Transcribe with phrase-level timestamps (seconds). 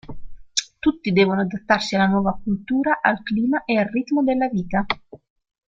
[0.79, 4.83] Tutti devono adattarsi alla nuova cultura, al clima e al ritmo della vita.